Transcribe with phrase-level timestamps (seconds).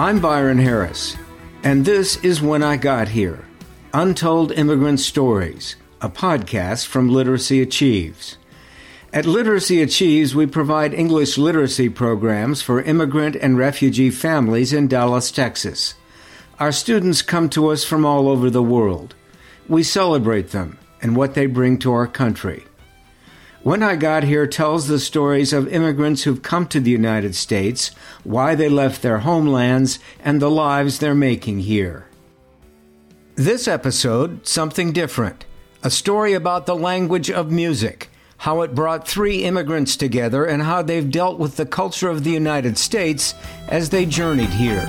[0.00, 1.14] I'm Byron Harris,
[1.62, 3.44] and this is When I Got Here
[3.92, 8.38] Untold Immigrant Stories, a podcast from Literacy Achieves.
[9.12, 15.30] At Literacy Achieves, we provide English literacy programs for immigrant and refugee families in Dallas,
[15.30, 15.96] Texas.
[16.58, 19.14] Our students come to us from all over the world.
[19.68, 22.64] We celebrate them and what they bring to our country.
[23.62, 27.90] When I Got Here tells the stories of immigrants who've come to the United States,
[28.24, 32.06] why they left their homelands, and the lives they're making here.
[33.34, 35.44] This episode, something different.
[35.82, 40.80] A story about the language of music, how it brought three immigrants together, and how
[40.80, 43.34] they've dealt with the culture of the United States
[43.68, 44.88] as they journeyed here.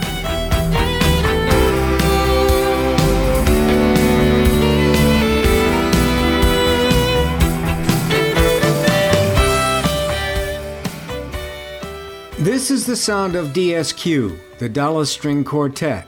[12.72, 16.08] This is the sound of DSQ, the Dallas String Quartet.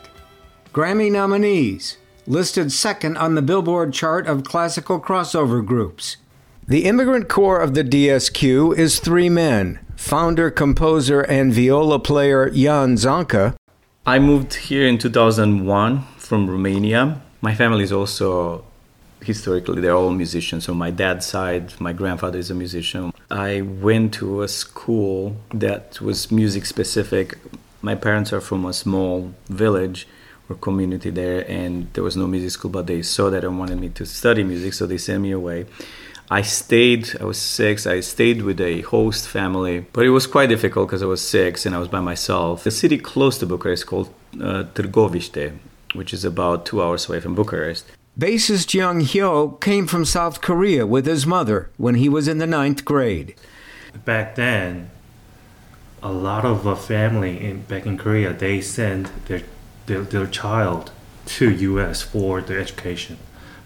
[0.71, 6.15] Grammy nominees, listed second on the Billboard chart of classical crossover groups.
[6.65, 12.95] The immigrant core of the DSQ is three men founder, composer, and viola player Ion
[12.95, 13.57] Zanca.
[14.05, 17.21] I moved here in 2001 from Romania.
[17.41, 18.63] My family is also
[19.21, 20.63] historically they're all musicians.
[20.63, 23.11] So my dad's side, my grandfather is a musician.
[23.31, 27.37] I went to a school that was music specific.
[27.81, 30.07] My parents are from a small village
[30.49, 33.79] or community there, and there was no music school, but they saw that and wanted
[33.79, 35.65] me to study music, so they sent me away.
[36.29, 40.49] I stayed, I was six, I stayed with a host family, but it was quite
[40.49, 42.63] difficult because I was six and I was by myself.
[42.63, 44.63] The city close to Bucharest called uh,
[45.93, 47.85] which is about two hours away from Bucharest.
[48.17, 52.45] Bassist Young Heo came from South Korea with his mother when he was in the
[52.45, 53.33] ninth grade.
[54.05, 54.91] Back then,
[56.03, 59.41] a lot of a family in back in Korea they send their,
[59.87, 60.91] their their child
[61.37, 62.03] to U.S.
[62.03, 63.17] for their education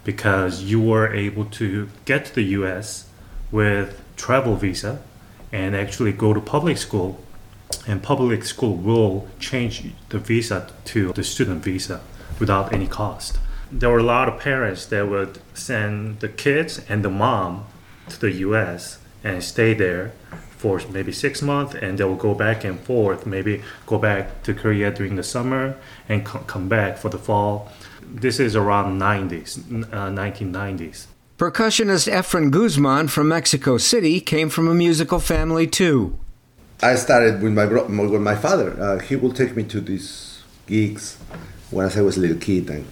[0.02, 3.06] because you were able to get to the U.S.
[3.52, 5.02] with travel visa
[5.52, 7.22] and actually go to public school,
[7.86, 12.00] and public school will change the visa to the student visa
[12.38, 13.38] without any cost
[13.70, 17.66] there were a lot of parents that would send the kids and the mom
[18.08, 18.98] to the U.S.
[19.22, 20.12] and stay there
[20.56, 23.26] for maybe six months, and they will go back and forth.
[23.26, 25.76] Maybe go back to Korea during the summer
[26.08, 27.70] and co- come back for the fall.
[28.02, 29.58] This is around 90s,
[29.92, 31.06] uh, 1990s.
[31.38, 36.18] Percussionist Efren Guzman from Mexico City came from a musical family too.
[36.82, 38.74] I started with my with my father.
[38.80, 41.16] Uh, he would take me to these gigs
[41.70, 42.86] when I was a little kid, and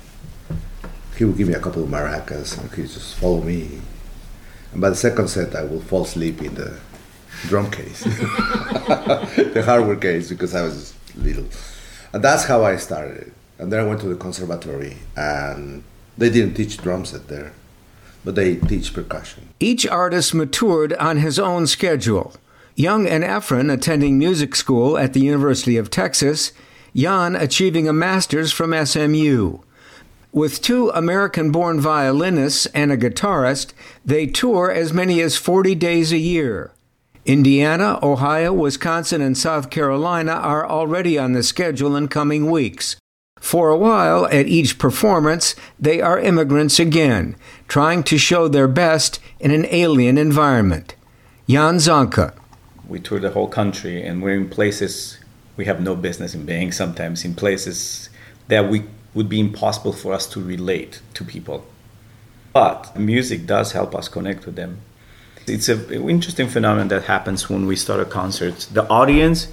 [1.16, 3.80] he would give me a couple of maracas and he'd just follow me.
[4.72, 6.78] And by the second set, I would fall asleep in the
[7.42, 11.46] drum case, the hardware case, because I was little.
[12.12, 13.32] And that's how I started.
[13.58, 15.82] And then I went to the conservatory, and
[16.18, 17.52] they didn't teach drums set there,
[18.24, 19.48] but they teach percussion.
[19.60, 22.34] Each artist matured on his own schedule.
[22.74, 26.52] Young and Efren attending music school at the University of Texas,
[26.94, 29.60] Ion achieving a master's from SMU.
[30.32, 33.72] With two American born violinists and a guitarist,
[34.04, 36.72] they tour as many as 40 days a year.
[37.24, 42.96] Indiana, Ohio, Wisconsin, and South Carolina are already on the schedule in coming weeks.
[43.40, 47.36] For a while, at each performance, they are immigrants again,
[47.68, 50.94] trying to show their best in an alien environment.
[51.48, 52.34] Ion Zanca.
[52.88, 55.18] We tour the whole country, and we're in places
[55.56, 58.08] we have no business in being, sometimes in places
[58.48, 58.84] that we
[59.16, 61.64] would be impossible for us to relate to people.
[62.52, 64.80] But music does help us connect with them.
[65.46, 68.68] It's an interesting phenomenon that happens when we start a concert.
[68.72, 69.48] The audience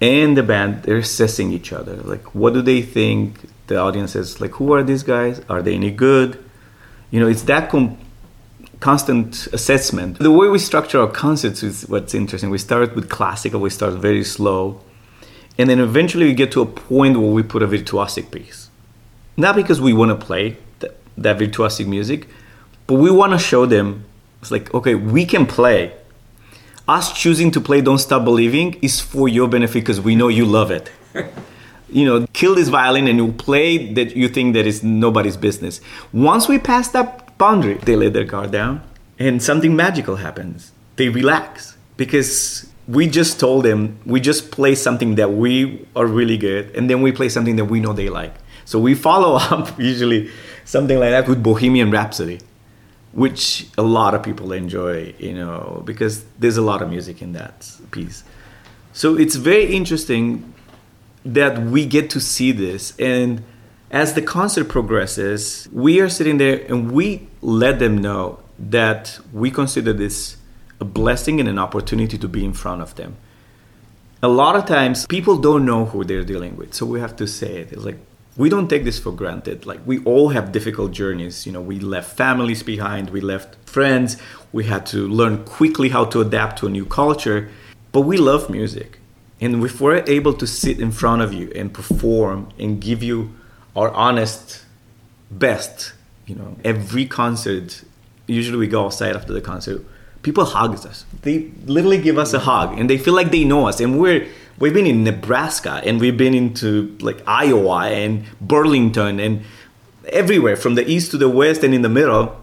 [0.00, 1.96] and the band, they're assessing each other.
[1.96, 3.50] Like, what do they think?
[3.66, 5.40] The audience is like, who are these guys?
[5.48, 6.42] Are they any good?
[7.10, 7.98] You know, it's that com-
[8.80, 10.18] constant assessment.
[10.18, 12.50] The way we structure our concerts is what's interesting.
[12.50, 14.80] We start with classical, we start very slow,
[15.58, 18.65] and then eventually we get to a point where we put a virtuosic piece
[19.36, 22.28] not because we want to play th- that virtuosic music,
[22.86, 24.04] but we want to show them
[24.46, 25.92] it's like, okay, we can play.
[26.86, 30.44] Us choosing to play Don't Stop Believing is for your benefit because we know you
[30.44, 30.88] love it.
[31.88, 35.80] you know, kill this violin and you play that you think that is nobody's business.
[36.12, 38.82] Once we pass that boundary, they lay their guard down
[39.18, 40.70] and something magical happens.
[40.94, 46.38] They relax because we just told them we just play something that we are really
[46.38, 48.34] good and then we play something that we know they like
[48.66, 50.30] so we follow up usually
[50.66, 52.40] something like that with Bohemian Rhapsody,
[53.12, 57.32] which a lot of people enjoy, you know, because there's a lot of music in
[57.32, 58.24] that piece.
[58.92, 60.52] So it's very interesting
[61.24, 63.42] that we get to see this and
[63.90, 69.50] as the concert progresses we are sitting there and we let them know that we
[69.50, 70.36] consider this
[70.80, 73.16] a blessing and an opportunity to be in front of them
[74.22, 77.26] a lot of times people don't know who they're dealing with so we have to
[77.26, 77.98] say it it's like
[78.36, 79.66] we don't take this for granted.
[79.66, 81.46] Like we all have difficult journeys.
[81.46, 83.10] You know we left families behind.
[83.10, 84.16] We left friends.
[84.52, 87.48] We had to learn quickly how to adapt to a new culture.
[87.92, 88.98] But we love music.
[89.40, 93.34] And if we're able to sit in front of you and perform and give you
[93.74, 94.64] our honest
[95.30, 95.92] best
[96.24, 97.82] you know every concert
[98.28, 99.84] usually we go outside after the concert
[100.26, 101.04] people hug us.
[101.22, 103.78] They literally give us a hug and they feel like they know us.
[103.80, 104.26] And we're
[104.58, 109.42] we've been in Nebraska and we've been into like Iowa and Burlington and
[110.08, 112.40] everywhere from the east to the west and in the middle.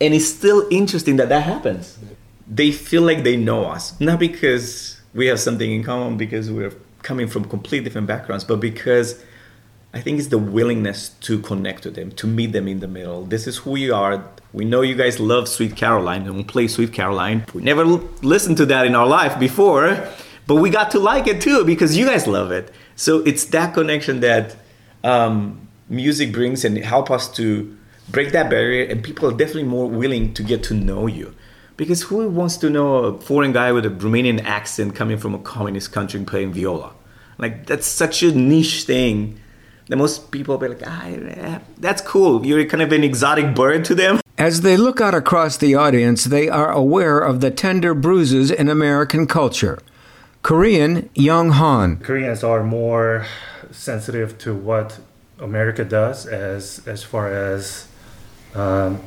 [0.00, 1.98] And it's still interesting that that happens.
[2.46, 6.74] They feel like they know us, not because we have something in common, because we're
[7.02, 9.22] coming from completely different backgrounds, but because
[9.94, 13.24] I think it's the willingness to connect to them, to meet them in the middle.
[13.24, 14.24] This is who we are.
[14.52, 17.44] We know you guys love Sweet Caroline and we play Sweet Caroline.
[17.54, 20.08] We never listened to that in our life before
[20.46, 22.72] but we got to like it too because you guys love it.
[22.96, 24.56] So it's that connection that
[25.02, 27.76] um, music brings and help us to
[28.08, 31.34] break that barrier, and people are definitely more willing to get to know you.
[31.76, 35.38] Because who wants to know a foreign guy with a Romanian accent coming from a
[35.38, 36.92] communist country playing viola?
[37.38, 39.40] Like that's such a niche thing
[39.88, 42.46] that most people be like, ah, that's cool.
[42.46, 44.20] You're kind of an exotic bird to them.
[44.38, 48.68] As they look out across the audience, they are aware of the tender bruises in
[48.68, 49.78] American culture.
[50.44, 51.96] Korean Young Han.
[52.00, 53.24] Koreans are more
[53.70, 54.98] sensitive to what
[55.38, 57.88] America does as as far as
[58.54, 59.00] um,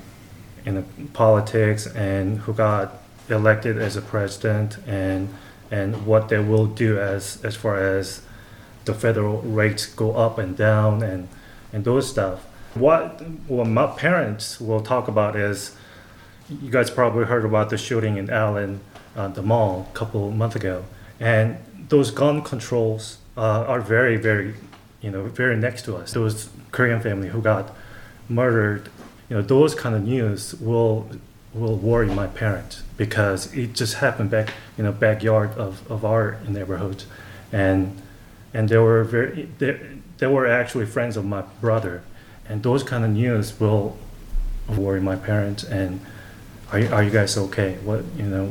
[0.65, 2.91] in politics and who got
[3.29, 5.29] elected as a president and
[5.69, 8.23] and what they will do as as far as
[8.85, 11.27] the federal rates go up and down and
[11.71, 12.45] and those stuff.
[12.73, 15.75] What what my parents will talk about is
[16.49, 18.79] you guys probably heard about the shooting in Allen,
[19.15, 20.83] uh, the mall, a couple months ago
[21.19, 21.57] and
[21.89, 24.55] those gun controls uh, are very, very,
[25.01, 26.13] you know, very next to us.
[26.13, 27.73] Those Korean family who got
[28.29, 28.89] murdered,
[29.29, 31.09] you know, those kind of news will
[31.53, 36.37] will worry my parents because it just happened back in the backyard of, of our
[36.47, 37.03] neighborhood,
[37.51, 38.01] and
[38.53, 39.79] and they were very they,
[40.17, 42.03] they were actually friends of my brother,
[42.47, 43.97] and those kind of news will
[44.67, 46.01] worry my parents and
[46.71, 47.77] are you, are you guys okay?
[47.83, 48.47] What you know,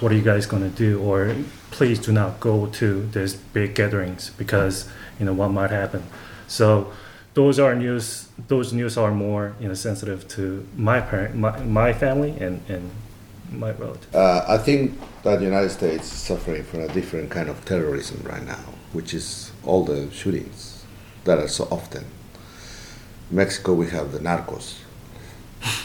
[0.00, 1.00] what are you guys to do?
[1.00, 1.34] Or
[1.70, 4.88] please do not go to these big gatherings because
[5.18, 6.02] you know what might happen.
[6.46, 6.92] So
[7.34, 8.28] those are news.
[8.48, 12.90] Those news are more you know sensitive to my parent, my, my family, and and
[13.52, 14.14] my relatives.
[14.14, 18.22] Uh, I think that the United States is suffering from a different kind of terrorism
[18.24, 20.84] right now, which is all the shootings
[21.24, 22.04] that are so often.
[23.30, 24.78] Mexico, we have the narcos,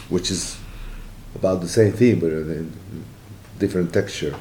[0.09, 0.57] which is
[1.35, 2.65] about the same thing, but a
[3.59, 4.35] different texture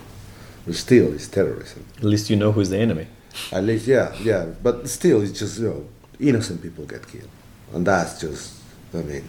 [0.67, 1.85] but still it's terrorism.
[1.99, 3.07] At least you know who's the enemy.
[3.53, 4.47] At least, yeah, yeah.
[4.63, 5.87] But still, it's just you know,
[6.21, 7.29] innocent people get killed,
[7.73, 8.61] and that's just,
[8.93, 9.25] I mean,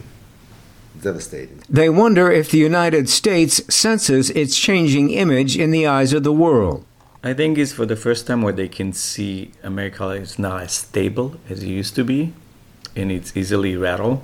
[1.02, 1.62] devastating.
[1.68, 6.32] They wonder if the United States senses its changing image in the eyes of the
[6.32, 6.84] world.
[7.24, 10.72] I think it's for the first time where they can see America is not as
[10.72, 12.32] stable as it used to be,
[12.94, 14.22] and it's easily rattled.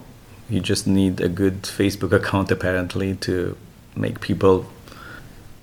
[0.49, 3.57] You just need a good Facebook account apparently to
[3.97, 4.67] make people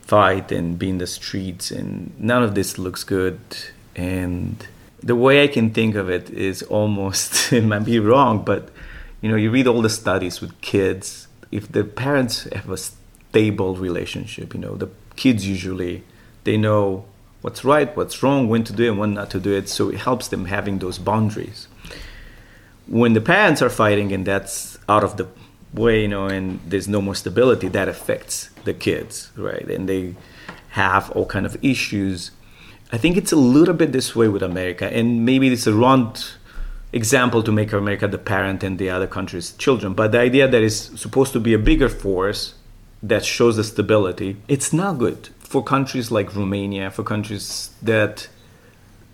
[0.10, 3.40] fight and be in the streets and none of this looks good.
[3.96, 4.66] And
[5.02, 8.70] the way i can think of it is almost it might be wrong but
[9.22, 11.28] you know you read all the studies with kids.
[11.52, 16.04] If the parents have a stable relationship you know the kids usually
[16.44, 17.06] they know
[17.44, 19.70] what's right what's wrong when to do it and when not to do it.
[19.70, 21.68] So it helps them having those boundaries.
[22.88, 25.28] When the parents are fighting and that's out of the
[25.74, 29.70] way, you know, and there's no more stability, that affects the kids, right?
[29.70, 30.16] And they
[30.70, 32.32] have all kind of issues.
[32.92, 36.16] I think it's a little bit this way with America, and maybe it's a wrong
[36.92, 39.94] example to make America the parent and the other countries' children.
[39.94, 42.56] But the idea that it's supposed to be a bigger force
[43.04, 48.28] that shows the stability, it's not good for countries like Romania, for countries that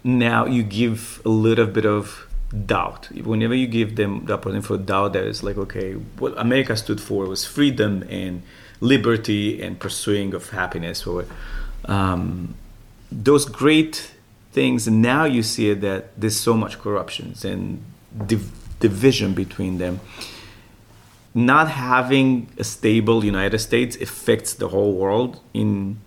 [0.03, 3.09] now you give a little bit of doubt.
[3.24, 7.01] Whenever you give them the opportunity for doubt, that is like, okay, what America stood
[7.01, 8.41] for was freedom and
[8.79, 11.25] liberty and pursuing of happiness, or
[11.85, 12.55] um,
[13.12, 14.13] those great
[14.51, 14.88] things.
[14.88, 17.83] Now you see that there's so much corruptions and
[18.25, 20.00] div- division between them.
[21.33, 25.41] Not having a stable United States affects the whole world.
[25.53, 26.00] In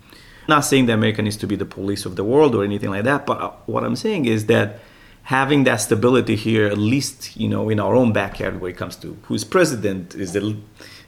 [0.48, 3.04] not saying that America needs to be the police of the world or anything like
[3.04, 4.80] that, but what I'm saying is that
[5.28, 8.96] having that stability here, at least you know in our own backyard, when it comes
[8.96, 10.56] to who's president, is it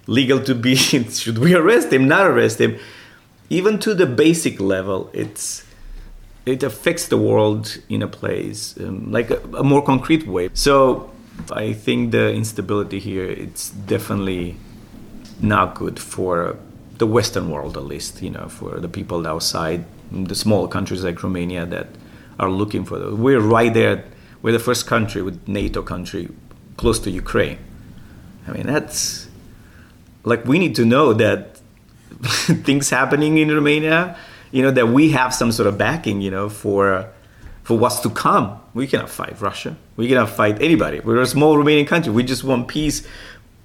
[0.07, 0.75] legal to be?
[1.23, 2.07] should we arrest him?
[2.07, 2.79] Not arrest him?
[3.49, 5.65] Even to the basic level, it's
[6.45, 10.51] it affects the world in a place um, like a, a more concrete way.
[10.53, 11.11] So
[11.51, 14.57] I think the instability here it's definitely
[15.41, 16.59] not good for
[16.99, 18.21] the Western world, at least.
[18.21, 21.89] You know, for the people outside the small countries like Romania that
[22.41, 22.99] are looking for.
[22.99, 24.05] The, we're right there.
[24.43, 26.29] We're the first country with NATO country
[26.77, 27.59] close to Ukraine.
[28.49, 29.29] I mean, that's
[30.25, 31.61] like we need to know that
[32.67, 34.17] things happening in Romania.
[34.51, 36.21] You know that we have some sort of backing.
[36.23, 37.07] You know for
[37.63, 38.59] for what's to come.
[38.75, 39.77] We cannot fight Russia.
[39.97, 41.01] We cannot fight anybody.
[41.01, 42.13] We're a small Romanian country.
[42.13, 43.07] We just want peace.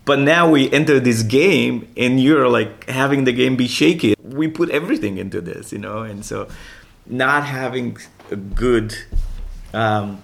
[0.03, 4.13] But now we enter this game, and you're like having the game be shaky.
[4.21, 6.47] We put everything into this, you know, and so
[7.05, 7.97] not having
[8.31, 8.95] a good,
[9.73, 10.21] um,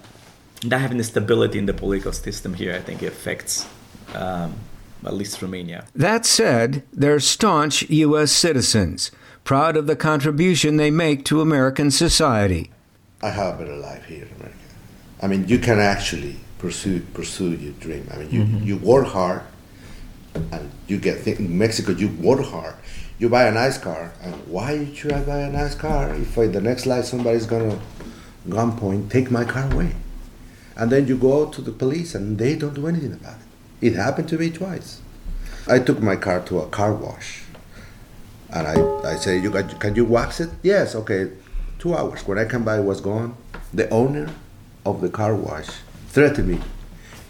[0.63, 3.67] not having the stability in the political system here, I think affects
[4.15, 4.55] um,
[5.05, 5.85] at least Romania.
[5.95, 8.31] That said, they're staunch U.S.
[8.31, 9.11] citizens,
[9.43, 12.71] proud of the contribution they make to American society.
[13.21, 14.57] I have a better life here in America.
[15.21, 18.07] I mean, you can actually pursue pursue your dream.
[18.11, 18.63] I mean, you, mm-hmm.
[18.65, 19.41] you work hard,
[20.51, 21.39] and you get things.
[21.39, 22.75] In Mexico, you work hard.
[23.21, 26.53] You buy a nice car, and why should I buy a nice car if in
[26.53, 27.79] the next life somebody's gonna
[28.49, 29.91] gunpoint take my car away?
[30.75, 33.85] And then you go to the police, and they don't do anything about it.
[33.89, 35.01] It happened to me twice.
[35.67, 37.43] I took my car to a car wash,
[38.49, 40.49] and I, I say, you got, can you wax it?
[40.63, 41.29] Yes, okay
[41.77, 42.25] two hours.
[42.27, 43.35] When I come back, it was gone.
[43.71, 44.29] The owner
[44.83, 45.67] of the car wash
[46.09, 46.59] threatened me.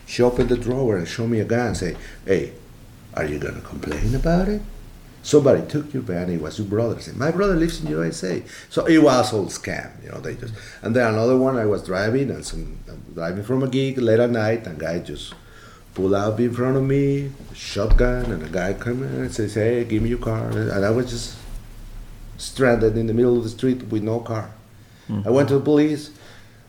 [0.06, 2.54] She opened the drawer and showed me a gun and say, hey,
[3.14, 4.62] are you to complain about it?
[5.24, 6.30] Somebody took your van.
[6.30, 7.00] It was your brother.
[7.00, 8.44] Said, my brother lives in USA.
[8.70, 10.04] So it was all scam.
[10.04, 10.54] You know, they just.
[10.82, 12.80] And then another one, I was driving and some
[13.14, 15.34] driving from a gig late at night, and guy just
[15.94, 19.84] pulled out in front of me, shotgun, and a guy come in and says, "Hey,
[19.84, 21.36] give me your car." And I was just
[22.38, 24.50] stranded in the middle of the street with no car.
[25.10, 25.28] Mm-hmm.
[25.28, 26.12] I went to the police.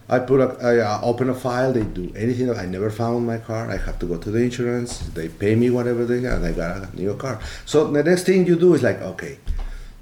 [0.08, 1.72] I put a, I uh, open a file.
[1.72, 2.50] They do anything.
[2.50, 3.70] I never found my car.
[3.70, 4.98] I have to go to the insurance.
[5.14, 7.40] They pay me whatever they and I got a new car.
[7.64, 9.38] So the next thing you do is like, okay,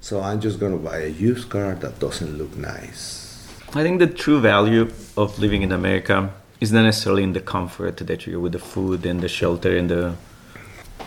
[0.01, 3.47] so I'm just gonna buy a used car that doesn't look nice.
[3.73, 7.97] I think the true value of living in America is not necessarily in the comfort
[7.97, 10.15] that you get with the food and the shelter and the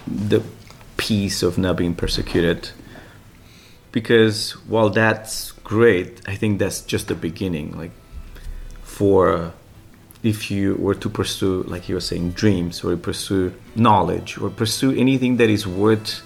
[0.06, 0.42] the
[0.96, 2.70] peace of not being persecuted
[3.94, 7.78] because while that's great, I think that's just the beginning.
[7.78, 7.92] Like
[8.96, 9.52] for
[10.22, 14.92] if you were to pursue, like you were saying, dreams or pursue knowledge or pursue
[15.04, 16.22] anything that is worth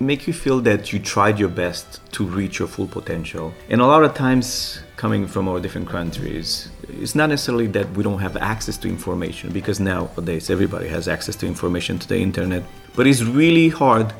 [0.00, 3.52] make you feel that you tried your best to reach your full potential.
[3.68, 8.04] And a lot of times coming from our different countries, it's not necessarily that we
[8.04, 12.62] don't have access to information because nowadays everybody has access to information to the internet,
[12.94, 14.12] but it's really hard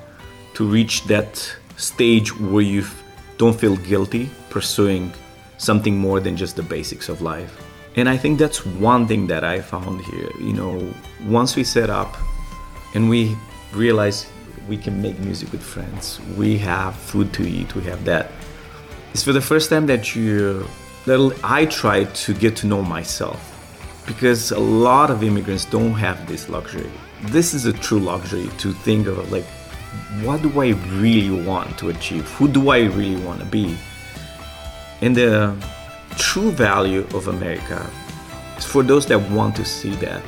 [0.55, 1.31] to reach that
[1.77, 2.85] stage where you
[3.37, 5.13] don't feel guilty pursuing
[5.59, 7.63] something more than just the basics of life.
[7.97, 10.31] And I think that's one thing that I found here.
[10.41, 10.95] You know,
[11.27, 12.17] once we set up
[12.95, 13.37] and we
[13.75, 14.27] realize
[14.69, 18.31] we can make music with friends, we have food to eat, we have that.
[19.13, 20.67] It's for the first time that you
[21.07, 23.41] that I try to get to know myself
[24.07, 26.91] because a lot of immigrants don't have this luxury.
[27.23, 29.45] This is a true luxury to think of like
[30.23, 32.29] what do I really want to achieve?
[32.33, 33.77] Who do I really want to be?
[35.01, 35.55] And the
[36.17, 37.89] true value of America
[38.57, 40.23] is for those that want to see that.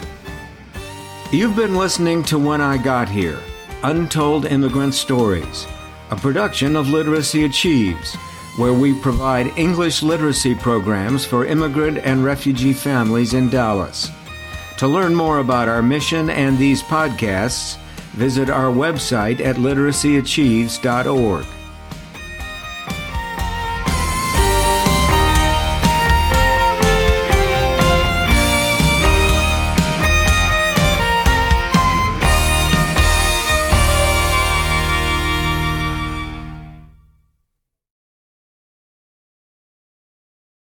[1.33, 3.39] You've been listening to When I Got Here
[3.83, 5.67] Untold Immigrant Stories,
[6.11, 8.15] a production of Literacy Achieves,
[8.57, 14.11] where we provide English literacy programs for immigrant and refugee families in Dallas.
[14.79, 17.77] To learn more about our mission and these podcasts,
[18.13, 21.47] visit our website at literacyachieves.org.